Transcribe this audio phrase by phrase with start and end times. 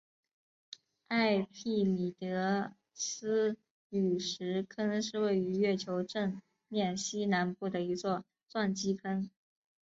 [1.09, 3.55] 埃庇米尼得斯
[3.91, 9.29] 陨石坑是位于月球正面西南部的一座撞击坑。